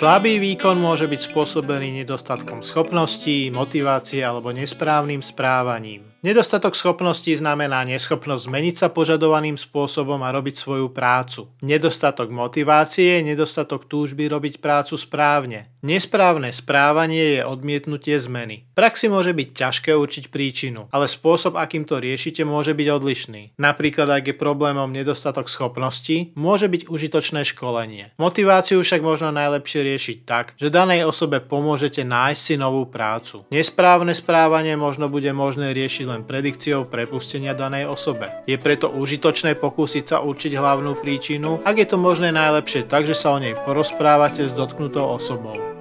[0.00, 6.08] Slabý výkon môže byť spôsobený nedostatkom schopností, motivácie alebo nesprávnym správaním.
[6.20, 11.48] Nedostatok schopností znamená neschopnosť zmeniť sa požadovaným spôsobom a robiť svoju prácu.
[11.64, 15.72] Nedostatok motivácie je nedostatok túžby robiť prácu správne.
[15.80, 18.68] Nesprávne správanie je odmietnutie zmeny.
[18.68, 23.42] V praxi môže byť ťažké určiť príčinu, ale spôsob, akým to riešite, môže byť odlišný.
[23.56, 28.12] Napríklad, ak je problémom nedostatok schopností, môže byť užitočné školenie.
[28.20, 33.48] Motiváciu však možno najlepšie riešiť tak, že danej osobe pomôžete nájsť si novú prácu.
[33.48, 38.28] Nesprávne správanie možno bude možné riešiť len predikciou prepustenia danej osobe.
[38.50, 43.14] Je preto užitočné pokúsiť sa určiť hlavnú príčinu, ak je to možné najlepšie tak, že
[43.14, 45.79] sa o nej porozprávate s dotknutou osobou.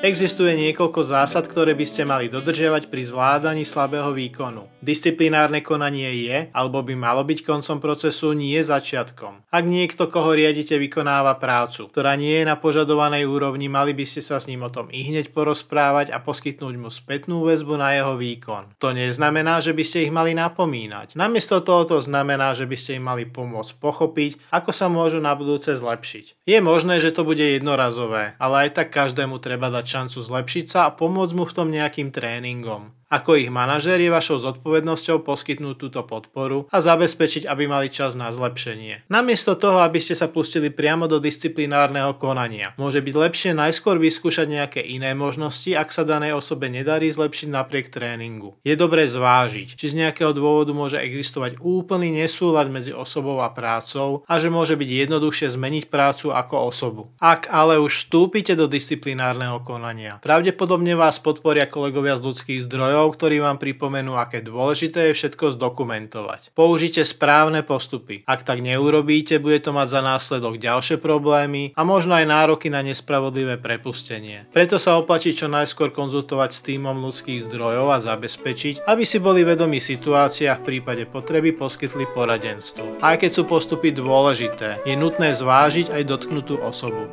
[0.00, 4.64] Existuje niekoľko zásad, ktoré by ste mali dodržiavať pri zvládaní slabého výkonu.
[4.80, 9.52] Disciplinárne konanie je, alebo by malo byť koncom procesu, nie začiatkom.
[9.52, 14.24] Ak niekto, koho riadite, vykonáva prácu, ktorá nie je na požadovanej úrovni, mali by ste
[14.24, 18.80] sa s ním o tom i porozprávať a poskytnúť mu spätnú väzbu na jeho výkon.
[18.80, 21.12] To neznamená, že by ste ich mali napomínať.
[21.12, 25.36] Namiesto toho to znamená, že by ste im mali pomôcť pochopiť, ako sa môžu na
[25.36, 26.40] budúce zlepšiť.
[26.48, 30.80] Je možné, že to bude jednorazové, ale aj tak každému treba dať šancu zlepšiť sa
[30.86, 32.99] a pomôcť mu v tom nejakým tréningom.
[33.10, 38.30] Ako ich manažér je vašou zodpovednosťou poskytnúť túto podporu a zabezpečiť, aby mali čas na
[38.30, 39.10] zlepšenie.
[39.10, 44.46] Namiesto toho, aby ste sa pustili priamo do disciplinárneho konania, môže byť lepšie najskôr vyskúšať
[44.46, 48.54] nejaké iné možnosti, ak sa danej osobe nedarí zlepšiť napriek tréningu.
[48.62, 54.22] Je dobré zvážiť, či z nejakého dôvodu môže existovať úplný nesúlad medzi osobou a prácou
[54.30, 57.02] a že môže byť jednoduchšie zmeniť prácu ako osobu.
[57.18, 63.16] Ak ale už vstúpite do disciplinárneho konania, pravdepodobne vás podporia kolegovia z ľudských zdrojov zdrojov,
[63.16, 66.52] ktorí vám pripomenú, aké dôležité je všetko zdokumentovať.
[66.52, 68.20] Použite správne postupy.
[68.28, 72.84] Ak tak neurobíte, bude to mať za následok ďalšie problémy a možno aj nároky na
[72.84, 74.44] nespravodlivé prepustenie.
[74.52, 79.40] Preto sa oplatí čo najskôr konzultovať s týmom ľudských zdrojov a zabezpečiť, aby si boli
[79.48, 83.00] vedomi situácia a v prípade potreby poskytli poradenstvo.
[83.00, 87.08] Aj keď sú postupy dôležité, je nutné zvážiť aj dotknutú osobu.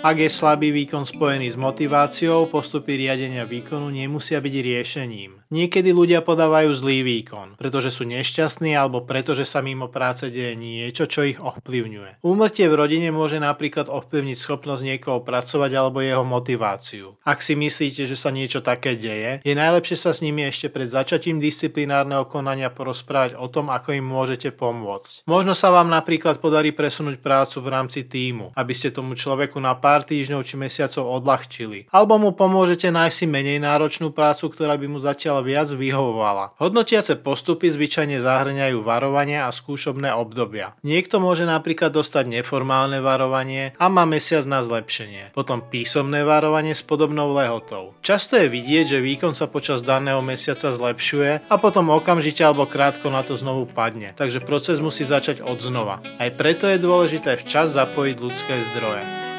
[0.00, 5.39] Ak je slabý výkon spojený s motiváciou, postupy riadenia výkonu nemusia byť riešením.
[5.50, 11.10] Niekedy ľudia podávajú zlý výkon, pretože sú nešťastní alebo pretože sa mimo práce deje niečo,
[11.10, 12.22] čo ich ovplyvňuje.
[12.22, 17.18] Úmrtie v rodine môže napríklad ovplyvniť schopnosť niekoho pracovať alebo jeho motiváciu.
[17.26, 20.86] Ak si myslíte, že sa niečo také deje, je najlepšie sa s nimi ešte pred
[20.86, 25.26] začatím disciplinárneho konania porozprávať o tom, ako im môžete pomôcť.
[25.26, 29.74] Možno sa vám napríklad podarí presunúť prácu v rámci týmu, aby ste tomu človeku na
[29.74, 31.90] pár týždňov či mesiacov odľahčili.
[31.90, 35.02] Alebo mu pomôžete nájsť si menej náročnú prácu, ktorá by mu
[35.40, 36.56] viac vyhovovala.
[36.60, 40.76] Hodnotiace postupy zvyčajne zahrňajú varovania a skúšobné obdobia.
[40.84, 45.32] Niekto môže napríklad dostať neformálne varovanie a má mesiac na zlepšenie.
[45.36, 47.96] Potom písomné varovanie s podobnou lehotou.
[48.04, 53.08] Často je vidieť, že výkon sa počas daného mesiaca zlepšuje a potom okamžite alebo krátko
[53.08, 54.12] na to znovu padne.
[54.16, 56.02] Takže proces musí začať od znova.
[56.18, 59.29] Aj preto je dôležité včas zapojiť ľudské zdroje.